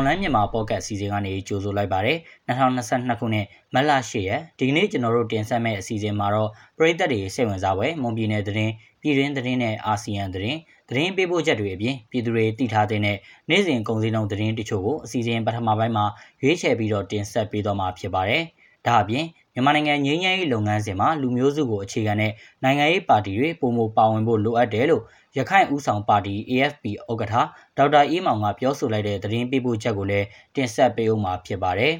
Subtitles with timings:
[0.00, 16.04] online မြန်မာပေါ့ကတ်အစီအစဉ်ကနေကြိုဆိုလိုက်ပါတယ်2022ခုနှစ်မတ်လ10ရက်ဒီကနေ့ကျွန်တော်တို့တင်ဆက်မယ့်အစီအစဉ်မှာတော့ပရိသတ်တွေစိတ်ဝင်စားပွဲမွန်ပြည်နယ်သတင်းပြည်တွင်းသတင်းနဲ့အာဆီယံသတင်းသတင်းပေးပို့ချက်တွေအပြင်ပြည်သူတွေတည်ထားတဲ့နေ့စဉ်ကုန်စည်နှုန်းသတင်းတချို့ကိုအစီအစဉ်ပထမပိုင်းမှာ
[16.42, 18.44] ရွေးချယ်ပြီးတော့တင်ဆက်ပေးတော့မှာဖြစ်ပါတယ်
[18.86, 22.32] ဒါအပြင် မြန်မာနိုင်ငံငြိမ်းချမ်းရေးလုပ်ငန်းစဉ်မှာလူမျိုးစုကိုအခြေခံတဲ့
[22.64, 25.02] နိုင်ငံရေးပါတီတွေပုံမပါဝင်ဖို့လိုအပ်တယ်လို့
[25.38, 27.34] ရခိုင်ဦးဆောင်ပါတီ AFP ဥက္ကဋ္ဌ
[27.76, 31.94] ဒေါက်တာအေးမောင်ကပြောဆိုလိုက်တဲ့သတင်းပေးပို့ချက်ကိုလည်းတင်ဆက်ပေးဦးမှာဖြစ်ပါတယ်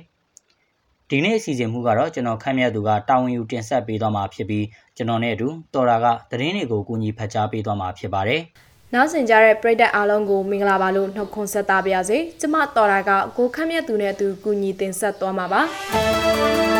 [1.10, 8.40] ။ဒီနေ့အစီအစဉ်မှုကတော့ကျွန်တော်ခန့်မှန်းသူကတာဝန်ယူတင်ဆက်ပေးသွားမှာဖြစ်ပြီးကျွန်တော်နဲ့အတူတော်တာကသတင်းတွေကိုကူညီဖတ်ကြားပေးသွားမှာဖြစ်ပါတယ်။
[8.94, 15.62] နောက်ဆင်ကြတဲ့ပရိသတ်အားလုံးကိုမင်္ဂလာပါလို့နှုတ်ခွန်းဆက်တာပါရစေ။ကျမတော်တာကကိုခန့်မြတ်သူနဲ့အတူကူညီတင်ဆက်သွားမှာပါ။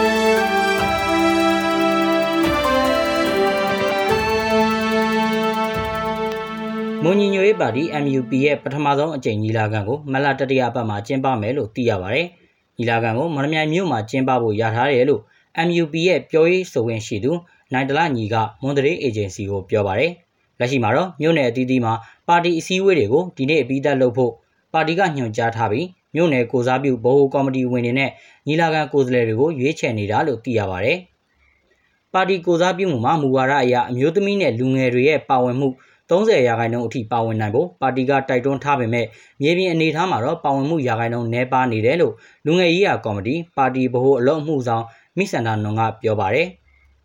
[7.05, 12.27] မွန်ညီညွတ်ရေးပါတီ MUP ရဲ့ပထမဆုံးအကြိမ်ညီလာခံကိုမလတတိယပတ်မှာကျင်းပမယ်လို့သိရပါတယ်။
[12.79, 15.23] ညီလာခံကိုမရမြိုင်မြို့မှာကျင်းပဖို့ရထားတယ်လို့
[15.67, 17.33] MUP ရဲ့ပြောရေးဆိုခွင့်ရှိသူ
[17.73, 20.13] နိုင်တလညီကမွန်တရေအေဂျင်စီကိုပြောပါတယ်။
[20.59, 21.95] လက်ရှိမှာတော့မြို့နယ်အသီးသီးမှာ
[22.29, 24.33] ပါတီအစည်းအဝေးတွေကိုဒီနေ့အပြီးသတ်လုပ်ဖို့
[24.73, 28.11] ပါတီကညွှန်ကြားထားပြီးမြို့နယ်ကိုစားပြုဗဟိုကော်မတီဝင်တွေနဲ့
[28.47, 30.99] ညီလာခံကိုယ်စားလှယ်တွေကိုရွေးချယ်နေတာလို့သိရပါတယ်။
[32.15, 35.69] ပါတီကိုစားပြုမှုမှာမူဝါဒအရအမျိုးသမီးနဲ့လူငယ်တွေရဲ့ပါဝင်မှု
[36.11, 39.07] 30ရာခိုင်နှုန်းအထိပါဝင်နိုင်ဖို့ပါတီကတိုက်တွန်းထားပေမဲ့
[39.43, 42.15] မြေပြင်အနေအထားမှာတော့ပါဝင်မှုရာခိုင်နှုန်းနည်းပါးနေတယ်လို့
[42.47, 44.85] လူငယ်ရေးရာကော်မတီပါတီဗဟိုအလုံးမှုဆောင်
[45.17, 46.49] မိစန္ဒနွန်ကပြောပါတယ်။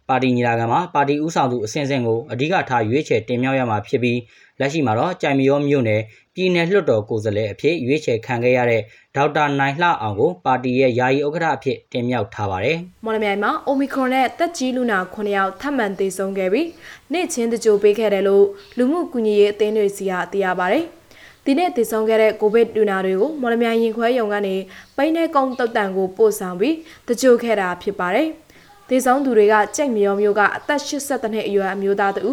[0.09, 4.19] ပါတီညီလာခံမှာပါတီဥဆောင်သူအစဉ်စဉ်ကိုအဓိကထားရွေးချယ်တင်မြှောက်ရမှာဖြစ်ပြီး
[4.59, 6.01] လက်ရှိမှာတော့ကြိုင်မရောမြို့နယ်
[6.35, 8.81] ပြည်내လွှတ်တော်ကိုယ်စားလှယ်အဖြစ်ရွေးချယ်ခံခဲ့ရတဲ့
[9.15, 16.67] ဒေါက်တာနိုင်လှအောင်ကိုပါတီရဲ့ယာယီဥက္ကဋ္ဌအဖြစ်တင်မြှောက်ထားပါတယ်။မော်လမြိုင်မှာအိုမီခရွန်နဲ့တက်ကြီးလူနာ9ယောက်ထပ်မံသေဆုံးခဲ့ပြီး
[17.13, 18.45] နေ့ချင်းတကြိုပေးခဲ့တယ်လို့
[18.77, 20.83] လူမှုကူညီရေးအသင်းတွေစီကသိရပါတယ်။
[21.45, 24.55] ဒီနေ့တည်ဆုံခဲ့တဲ့ကိုဗစ်လူနာတွေကိုမော်လမြိုင်ရင်ခွဲရုံကနေ
[24.97, 26.75] ပိန်းနဲ့ကုန်းတုတ်တန်ကိုပို့ဆောင်ပြီး
[27.07, 28.27] တကြိုခဲ့တာဖြစ်ပါတယ်။
[28.89, 32.27] သေဆုံးသူတွေကကြိတ်မြောမျိုးကအသက်82နှစ်အရွယ်အမျိုးသားတူ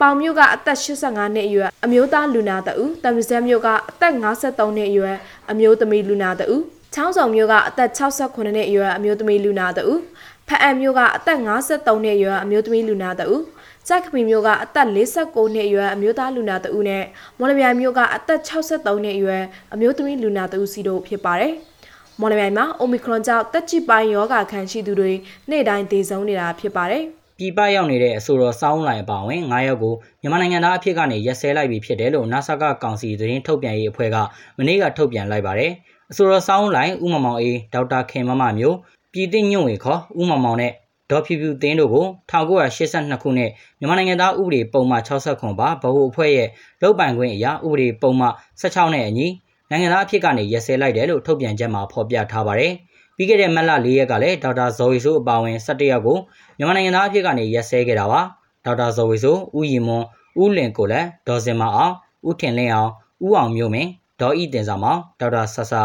[0.00, 5.16] ပေါင်မြို့ကအသက်85နှစ်အရွယ်အမျိုးသားလူနာတဦးတမစက်မြို့ကအသက်53နှစ်အရွယ်
[5.50, 6.62] အမျိုးသမီးလူနာတဦး
[6.94, 10.00] ချောင်းဆောင်မြို့ကအသက်68နှစ်အရွယ်အမျိုးသမီးလူနာတဦး
[10.48, 13.42] ဖအံမြို့ကအသက်53နှစ်အရွယ်အမျိုးသမီးလူနာတဦး
[13.88, 17.04] စက်ခမီမြို့ကအသက်49နှစ်အရွယ်အမျိုးသားလူနာတဦးနဲ့
[17.38, 19.42] မော်လမြိုင်မြို့ကအသက်63နှစ်အရွယ်
[19.74, 21.54] အမျိုးသမီးလူနာတဦးစီတို့ဖြစ်ပါတယ်။
[22.20, 25.12] မော်လမြိုင်မှာအိုမီခရွန်ကြောင့်တက်ချိပိုင်းယောဂါခံရှိသူတွေ
[25.50, 27.04] နေ့တိုင်းသေဆုံးနေတာဖြစ်ပါတယ်။
[27.38, 34.16] ပြည်ပရောက်နေတဲ့အဆိုတော်စောင်းလိုင်အပါဝင်9ယောက်ကိုမြန်မာနိုင်ငံသားအဖြစ်ကနေရက်စဲလိုက်ပြီဖြစ်တယ်လို့ NASA ကကောင်စီသတင်းထုတ်ပြန်ရေးအဖွဲ့က
[34.58, 35.70] မနေ့ကထုတ်ပြန်လိုက်ပါတယ်။
[36.10, 38.76] အဆိုတော်စောင်းလိုင်ဦးမမောင်အေးဒေါက်တာခင်မမမျိုး
[39.12, 40.72] ပြည်သိညွန့်ဝေခေါ်ဦးမမောင်နဲ့
[41.10, 46.48] ဒေါ်ဖြူဖြူတင်းတို့ကို1982ခုနှစ်မြန်မာနိုင်ငံသားဥပဒေပုံမှန်60ခွန်ပါဗဟိုအဖွဲ့ရဲ့
[46.82, 49.26] လုတ်ပိုင်ခွင့်အရာဥပဒေပုံမှန်16နဲ့အညီ
[49.70, 52.72] နိုင်ငံသားအဖြစ်ကနေရက်စဲလိုက်တယ်လို့ထုတ်ပြန်ချက်မှာဖော်ပြထားပါတယ်။
[53.16, 56.18] ပြီးခဲ့တဲ့မတ်လ၄ရက်ကလည်းဒေါက်တာဇော်ဝီဆိုးအပါအဝင်၁၁ယောက်ကို
[56.58, 58.20] မြန်မာနိုင်ငံသားအဖြစ်ကနေရက်စဲခဲ့တာပါ
[58.64, 60.04] ဒေါက်တာဇော်ဝီဆိုးဦးရီမွန်
[60.42, 61.92] ဦးလင်ကိုလည်းဒေါ်စင်မအောင်
[62.28, 62.90] ဦးထင်လင်းအောင်
[63.24, 63.90] ဦးအောင်မျိုးမင်း
[64.20, 65.82] ဒေါ်ဤတင်စာမောင်ဒေါက်တာဆဆာ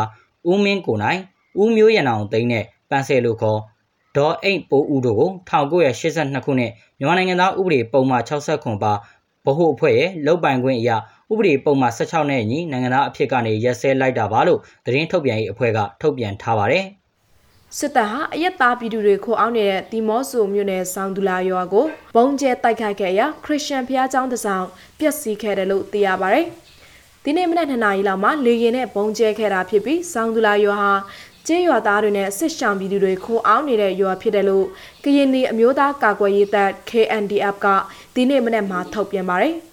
[0.49, 1.19] ဦးမင်းကိုနိုင်
[1.61, 3.59] ဦးမျိုးရန်အောင်သိန်းနဲ့ပန်းဆယ်လို့ခေါ်
[4.17, 8.93] ဒေါ်အိတ်ပိုးဦးတို့ကို1982ခုနှစ်မြန်မာနိုင်ငံသားဥပဒေပုံမှန်60ခွန်ပါ
[9.45, 10.97] ဗဟုအဖွဲ့ရဲ့လုံပိုင်ခွင့်အရာ
[11.31, 16.85] ဥပဒေပုံမှန်16နဲ့အညီနိုင်ငံသားအဖြစ်ကနေရက်စဲလိုက်တာပါလို့သတင်းထုတ်ပြန်ရေးအဖွဲ့ကထုတ်ပြန်ထားပါတယ်။
[17.77, 24.65] စစ်တပ်ဟာအရက်သားပြည်သူတွေခိုအောင်နေတဲ့ဒီမော့ဆိုမြို့နယ်ဆောင်းဒူလာရွာကိုဘုံကျဲတိုက်ခိုက်ခဲ့ရာခရစ်ယာန်ဘုရားကျောင်းတစ်ဆောင်
[24.99, 26.41] ပျက်စီးခဲ့တယ်လို့သိရပါဗျ။
[27.23, 30.93] ဒီနေ့မနက်2နာရီလောက်မှာလေရင်နဲ့ဘုံကျဲခဲ့တာဖြစ်ပြီးဆောင်းဒူလာရွာဟာ
[31.47, 34.65] ကျေးရွာသားတွေနဲ့စစ်ရှောင်ပြည်သူတွေခိုအောင်နေတဲ့ရွာဖြစ်တယ်လို့
[35.03, 37.67] ကရင်ပြည်အမျိုးသားကာကွယ်ရေးတပ် KNDF က
[38.15, 39.55] ဒီနေ့မနက်မှာထုတ်ပြန်ပါတယ်။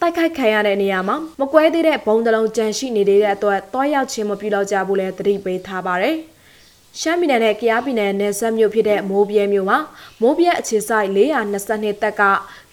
[0.00, 6.16] တိုက်ခိုက်ခံရတဲ့နေရာမှာမကွဲသေးတဲ့ဘုံတလုံးကြန့်ရှိနေသေးတဲ့အတွက်တွားရောက်ခြင်းမပြုလုပ်ကြဘူးလဲသတိပေးထားပါတယ်။
[7.00, 9.78] ရှမ်းပြည်နယ်နဲ့ကယားပြည်နယ်နယ်စပ်မြို့ဖြစ်တဲ့မိုးပြဲမြို့မှာ
[10.20, 12.22] မိုးပြဲအခြေစိုက်422တပ်က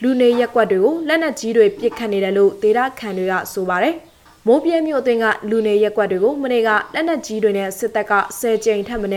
[0.01, 3.95] လူနေရက်ကွက်တွေကိုလက်နက်ကြီးတွေပစ်ခတ်နေတယ်လို့ဒေတာခန်တွေကဆိုပါတယ်။
[4.47, 9.07] မိုးပြဲမြို့အတွင်းကလူနေရက်ကွက်တွေကိုမနေ့ကလက်နက်ကြီးတွေနဲ့စစ်တပ်က10ကြိမ်ထပ်မံ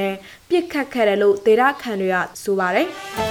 [0.49, 2.89] ပစ်ခတ်ခဲ့တယ်လို့ဒေတာခန်တွေကဆိုပါတယ်။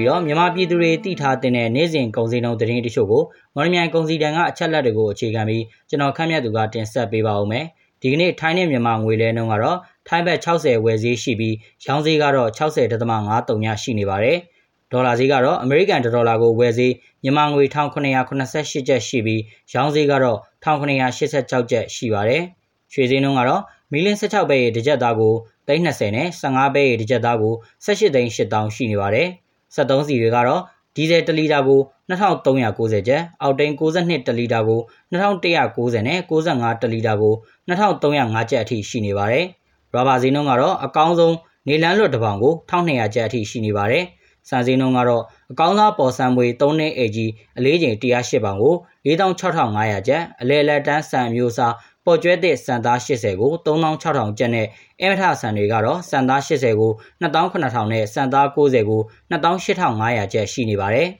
[0.00, 3.22] ပြီးတော့မြန်မာပြည်သူတွေသိထားတဲ့နေ့စဉ်ကုန်စည်နှုန်းသတင်းတချို့ကို
[3.54, 7.64] မော်လမြိုင်ကုန်စည်တန်ကအချက်လက်တွေကိုအခြေခံပြီးကျွန်တော်ခန့်မှန်းသူကတင်ဆက်ပေးပါဦးမယ်။
[8.02, 11.56] ဒီကနေ့ထိုင်းနဲ့မြန်မာငွေလဲနှုန်းကတော့ထိုင်းဘတ်60ဝယ်ဈေးရှိပြီး
[11.86, 14.38] ရောင်းဈေးကတော့60.53ညရှိနေပါတယ်။
[14.92, 16.92] ဒေါ်လာဈေးကတော့အမေရိကန်ဒေါ်လာကိုဝယ်ဈေး
[17.22, 19.42] မြန်မာငွေ1988ကျပ်ရှိပြီး
[19.74, 22.42] ရောင်းဈေးကတော့1986ကျပ်ရှိပါတယ်။
[22.92, 23.62] ရွှေဈေးနှုန်းကတော့
[23.92, 25.34] မီလ16ပဲရဲ့တစ်ကြက်သားကို
[25.68, 27.54] 320နဲ့15ပဲရဲ့တစ်ကြက်သားကို
[27.84, 29.30] 18သိန်း8000ရှိနေပါတယ်။
[29.74, 30.62] 73စီတွေကတော့
[30.96, 31.80] ဒီဇယ်1လီတာကို
[32.10, 34.80] 2390ကျပ်အောက်တိန်62တလီတာကို
[35.12, 37.34] 2190နဲ့65တလီတာကို
[37.68, 39.46] 2305ကျပ်အထိရှိနေပါတယ်။
[39.94, 41.36] ရာဘာဈေးနှုန်းကတော့အကောင်းဆုံး
[41.68, 44.04] နေလန်းလွတ်တစ်ပေါင်ကို1200ကျပ်အထိရှိနေပါတယ်။
[44.48, 45.22] စံဈေးနှုန်းကတော့
[45.52, 47.18] အကောင်းစားပေါ်ဆံမွေ3နှစ် AG
[47.58, 48.74] အလေးချိန်108ပေါင်ကို
[49.06, 51.74] 46,500ကျပ်အလဲလက်တန်းစံမျိုးစား
[52.10, 54.66] ပေါ်ကျွဲသည့်စံသား80ကို3600ကျပ်နဲ့
[55.00, 56.92] အမထဆန်တွေကတော့စံသား80ကို
[57.22, 61.08] 28000နဲ့စံသား90ကို28500ကျပ်ရှိနေပါတယ်။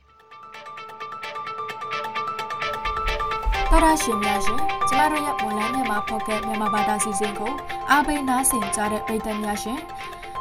[3.70, 7.52] တော်ရရှင်များရှင်ကျမတို့ရဲ့မွန်လန်းမြန်မာဖော့ကတ်မြန်မာဘာသာစီစဉ်ကို
[7.90, 9.78] အားပေးနားဆင်ကြတဲ့ပရိသတ်များရှင်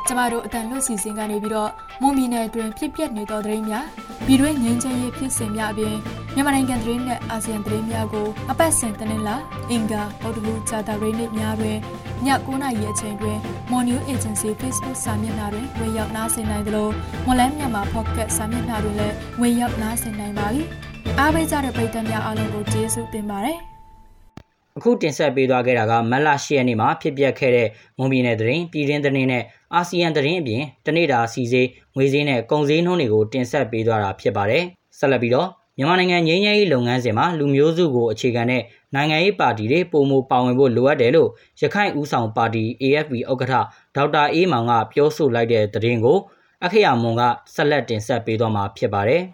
[0.07, 1.71] ကျမတို့အတန်လွတ်စီစဉ်ကနေပြီးတော့
[2.01, 3.85] မွန်ပြည်နယ်အတွင်းဖြစ်ပျက်နေသောသတင်းများ
[4.25, 5.95] ပြည်တွင်းငင်းချင်ရေးဖြစ်စဉ်များအပြင်
[6.35, 9.35] မြန်မာနိုင်ငံသတင်းနဲ့အာဆီယံသတင်းများကိုအပတ်စဉ်တင်လာ
[9.69, 11.77] အင်္ဂါဗုဒ္ဓဟူးဂျာတာရေးနေ့များတွင်
[12.25, 13.37] ည9:00နာရီအချိန်တွင်
[13.71, 16.89] Mon New Agency Facebook စာမျက်နှာတွင်ဝင်ရောက်နားဆင်နိုင်သလို
[17.25, 20.61] မွန်လန်းမြန်မာ Pocket စာမျက်နှာတွင်လည်းဝင်ရောက်နားဆင်နိုင်ပါပြီ။
[21.19, 23.57] အားပေးကြတဲ့ပရိသတ်များအားလုံးကိုကျေးဇူးတင်ပါတယ်။
[24.77, 27.67] အခုတင်ဆက်ပေးသွားခဲ့တာကမတ်လ10ရက်နေ့မှာဖြစ်ပျက်ခဲ့တဲ့
[27.97, 29.43] မွန်ပြည်နယ်သတင်းပြည်တွင်းသတင်းနဲ့
[29.73, 34.63] အာဆီယံသတင်းအပြင်တနေ့တာစီစေးငွေစည်းနဲ့ကုန်စည်နှုန်းတွေကိုတင်ဆက်ပေးသွားတာဖြစ်ပါတယ်
[34.99, 35.49] ဆက်လက်ပြီးတော့
[35.81, 38.61] မြန်မာနိုင်ငံငြိမ်းချမ်းရေးလုပ်ငန်းစဉ်မှာလူမျိုးစုကိုအခြေခံတဲ့
[38.95, 41.29] နိုင်ငံရေးပါတီတွေပုံမပါဝင်ဖို့လိုအပ်တယ်လို့
[41.61, 43.53] ရခိုင်ဦးဆောင်ပါတီ AFP ဥက္ကဋ္ဌ
[43.95, 46.17] ဒေါက်တာအေးမောင်ကပြောဆိုလိုက်တဲ့သတင်းကို
[46.65, 47.21] အခရမွန်က
[47.53, 49.23] ဆက်လက်တင်ဆက်ပေးသွားမှာဖြစ်ပါတယ်။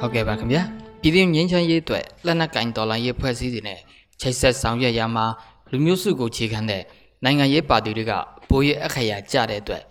[0.00, 0.62] ဟုတ်ကဲ့ပါခင်ဗျာ
[1.00, 3.78] ပြည်သူငင်းချမ်းရေးအတွက်လက်နက်ကင်ဒေါ်လာရေးဖွဲ့စည်းစီနဲ့
[4.20, 5.26] ချိတ်ဆက်ဆောင်ရွက်ရမှာ
[5.70, 6.82] လူမျိုးစုကိုခြေခံတဲ့
[7.24, 8.12] နိုင်ငံရေးပါတီတွေက
[8.48, 9.82] ပိုရအခရာကြတဲ့အတွက်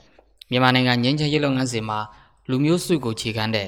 [0.49, 1.99] မြန်မာနိုင်ငံငင်းချမ်းရေးလုပ်ငန်းစဉ်မှာ
[2.49, 3.67] လူမျိုးစုကိုခြေခံတဲ့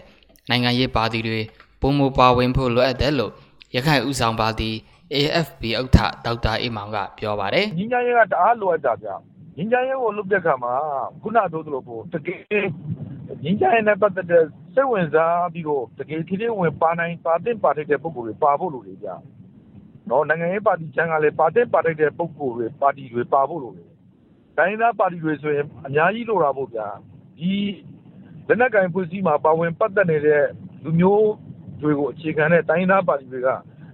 [0.50, 1.40] နိုင်ငံရေးပါတီတွေ
[1.82, 3.32] ပုံမပါဝင်ဖို့လိုအပ်တယ်လို့
[3.76, 4.70] ရခိုင်ဥဆောင်ပါတီ
[5.14, 9.10] AFP ဥက္ကဋ္ဌဒေါက်တာအေးမောင်ကပြောပါတယ်။ညီညာရေးကတအားလိုအပ်တာဗျ။
[9.58, 10.74] ညီညာရေးကိုလုပ်တဲ့အခါမှာ
[11.22, 12.40] ခုနပြောသလိုပို့တကယ်
[13.44, 14.44] ငြိမ်းချမ်းရေးနဲ့ပတ်သက်တဲ့
[14.76, 19.10] စိတ်ဝင်စားပြီးတော့တကယ်ထိထိဝင်ပါနိုင်ပါသင့်ပါထိုက်တဲ့ပုဂ္ဂိုလ်တွေပါဖို့လိုတယ်ဗျ။
[20.10, 23.90] နော်နိုင်ငံရေးပါတီချမ်းကလည်းပါသင့်ပါထိုက်တဲ့ပုဂ္ဂိုလ်တွေပါတီတွေပါဖို့လိုတယ်။
[24.58, 26.88] တိုင်းသားပါတီတွေဆိုရင်အများကြီးလိုတာပေါ့ဗျာ။
[27.38, 27.52] ဒီ
[28.48, 30.44] လက်နက်ကင်ဖွဲ့စည်းမှာပါဝင်ပတ်သက်နေတဲ့
[30.84, 31.28] လူမျိုး
[31.82, 33.48] တွေကိုအခြေခံတဲ့တိုင်းသားပါတီတွေက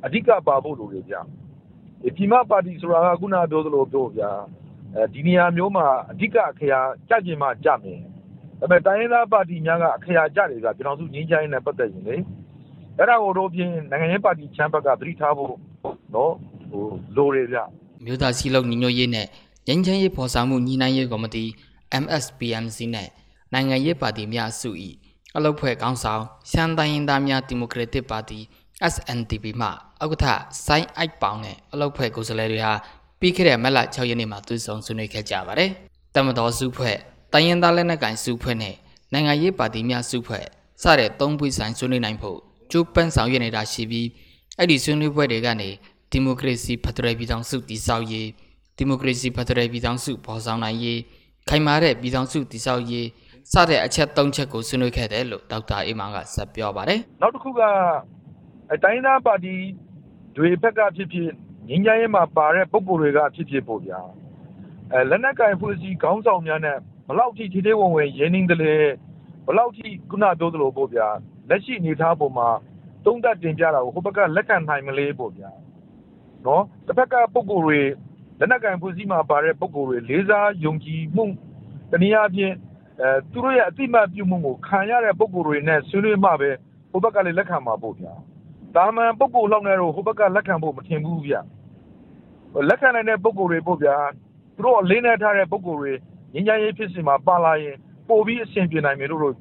[0.06, 1.16] အဓိကပါဖို့လိုတယ်ဗျ။
[2.04, 4.32] ဒီပြည်မပါတီဆိုတာကခုနပြောသလိုပြောဗျာ။
[4.96, 6.80] အဲဒီနေရာမျိုးမှာအဓိကအခရာ
[7.10, 8.02] ကြကျင်မှကြမယ်။
[8.60, 12.18] ဒါပေမဲ့တိုင်းရင်းသားပါတီများကအခရာကျတယ်ဗျပြည်တော်စုငင်းချိုင်းနဲ့ပတ်သက်ရင်လေ
[12.98, 15.54] အဲ့ဒါကိုတော့ပြင်နိုင်ငံရေးပါတီချမ်းဘက်ကသတိထားဖို့
[16.14, 16.34] နော်
[16.70, 16.84] ဟို
[17.16, 17.58] လိုတယ်ဗျ
[18.06, 19.28] မြို့သားစီလုံးညီညွတ်ရေးနဲ့
[19.68, 21.46] ငင်းချိုင်းရေးဖော်ဆောင်မှုညီနိုင်ရေးကော်မတီ
[22.04, 23.10] MSPMC နဲ့
[23.54, 24.70] နိုင်ငံရေးပါတီများစု၏
[25.36, 28.40] အလုပ်ဖွဲ့ကောင်းဆောင်ရှမ်းတိုင်းရင်းသားများဒီမိုကရက်တစ်ပါတီ
[28.94, 29.68] SNDP မှ
[30.04, 30.26] ဥက္ကဋ္ဌ
[30.66, 32.74] ဆိုင်းအိုက်ပေါင်နဲ့အလုပ်ဖွဲ့ကိုယ်စားလှယ်တွေဟာ
[33.20, 35.72] ပြီးခဲ့တဲ့မက်လ6ရက်နေ့မှာတွေ့ဆုံဆွေးနွေးခဲ့ကြပါတယ်။
[36.16, 36.98] တမတော်စုဖွဲ့
[37.34, 38.76] တိုင်းရင်းသားလက်နက်ကိုင်စုဖွဲ့နဲ့
[39.14, 40.46] နိုင်ငံရေးပါတီများစုဖွဲ့
[40.84, 42.40] စတဲ့သုံးပွေဆိုင်ဆွေးနွေးနိုင်ဖို့
[42.72, 44.08] ကြိုးပမ်းဆောင်ရွက်နေတာရှိပြီး
[44.60, 45.70] အဲ့ဒီဆွေးနွေးပွဲတွေကနေ
[46.12, 48.28] ဒီမိုကရေစီဖက်ဒရယ်ပြည်ထောင်စုတည်ဆောက်ရေး
[48.78, 51.00] ဒီမိုကရေစီဖက်ဒရယ်ပြည်ထောင်စုပေါ်ဆောင်နိုင်ရေး
[51.50, 53.08] ခိုင်မာတဲ့ပြည်ထောင်စုတည်ဆောက်ရေး
[53.54, 57.62] စတဲ့အချက်၃ချက်ကိုဆွေးနွေးခဲ့တယ်လို့ဒေါက်တာအေးမောင်ကဆက်ပြောပါတယ်နောက်တစ်ခုက
[58.84, 59.56] တိုင်းသားပါတီ
[60.38, 61.30] တွေဘက်ကဖြစ်ဖြစ်
[61.68, 64.00] ငင်းကြရဲမှာပါတဲ့ပုံကိုယ်တွေကဖြစ်ဖြစ်ပေါ့ဗျာ
[64.94, 68.76] အဲလက်နက်ကင်ဖွဲ့စည်းခေါင်းဆောင်များနဲ့ဘလောက်ထိထိသေးဝင်ဝင်ရင်းနှီးတယ်လဲ
[69.48, 71.08] ဘလောက်ထိခုနပြောသလိုပေါ့ဗျာ
[71.50, 72.50] လက်ရှိအနေထားပုံမှာ
[73.08, 75.50] တုံးတက်တင်ပြတာကိုဟိုဘက်ကလက်ခံနိုင်မလဲပေါ့ဗျာ
[76.46, 77.80] နော်တစ်ဖက်ကပုံကိုယ်တွေ
[78.40, 81.26] လက်နက်ကင်ဖွဲ့စည်းမှာပါတဲ့ပုံကိုယ်တွေလေးစားယုံကြည်မှု
[81.92, 82.54] တနည်းအားဖြင့်
[83.02, 86.50] အဲသူတို့ရဲ့အတိမတ်ပြုမှုကိုခံရတဲ့ပုံကိုယ်တွေနဲ့ဆွေးနွေးမှပဲ
[86.92, 88.14] ဟိုဘက်ကလည်းလက်ခံမှာပေါ့ဗျာ
[88.76, 91.34] တာမန်ပုံကိုယ်လောက်နေတော့ဟိုဘက်ကလက်ခံဖို့မထင်ဘူးဗျ
[92.70, 93.96] လက်ခံနိုင်တဲ့ပုံကိုယ်တွေပေါ့ဗျာ
[94.56, 95.92] သူတို့အလင်းနဲ့ထားတဲ့ပုံကိုယ်တွေ
[96.34, 97.76] ငြိမ်းချမ်းရေးဖြစ်စဉ်မှာပါလာရင်
[98.10, 99.36] ပိုပြီးအဆင်ပြေနိုင်မယ်လို့တော့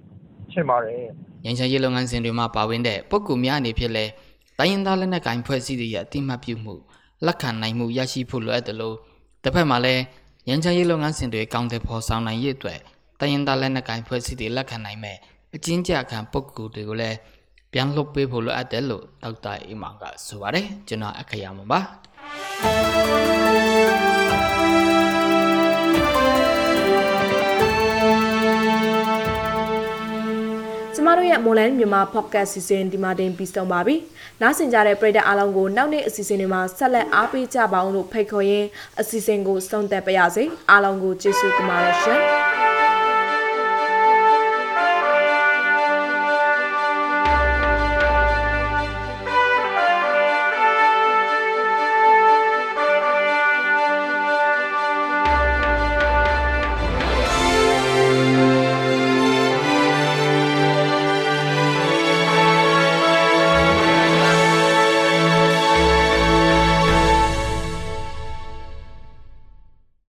[0.53, 1.11] ထင်ပါတယ်
[1.47, 4.05] ငြိမ်းချမ်းရေးလုပ်ငန်းစဉ်တွေမှာပါဝင်တဲ့ပုဂ္ဂိုလ်များအနေဖြင့်လဲ
[4.59, 6.75] တိုင်းရင်းသားလက်နက်ကိုင်ဖွဲ့စည်းတွေရဲ့အတိမတ်ပြုမှု
[7.27, 8.97] လက်ခံနိုင်မှုရရှိဖို့လိုအပ်တယ်လို့
[9.43, 10.03] တစ်ဖက်မှာလည်း
[10.47, 12.81] ငြိမ်းချမ်းရေးလုပ်ငန်းစဉ်တွေကောင်းတဲ့ဖော်ဆောင်နိုင်ရေးအတွက်
[13.21, 15.17] တိုင်းရင်းသားလက်နက်ကိုင်ဖွဲ့စည်းတွေလက်ခံနိုင်မဲ့
[15.55, 17.17] အချင်းကြခံပုဂ္ဂိုလ်တွေကိုလည်း
[17.73, 21.81] ပြန်လှုပ်ပေးဖို့လိုအပ်တယ်လို့ဒေါက်တာအေးမောင်ကဆိုပါတယ်ကျွန်တော်အခရာမှာပါ
[31.07, 33.97] မတို့ရဲ့ Molan မြန်မာ Podcast စီစဉ်ဒီမှာတင်ပြီးဆုံးပါပြီ။
[34.43, 38.69] နားဆင်ကြတဲ့ပရိသတ်အားလုံးကိုနောက်နေ့အစီအစဉ်တွေမှာဆက်လက်အားပေးကြပါအောင်လို့ဖိတ်ခေါ်ရင်း
[39.01, 42.23] အစီအစဉ်ကိုဆုံးသက်ပါရစေ။အားလုံးကိုကျေးဇူးတင်ပါတယ်ရှင်။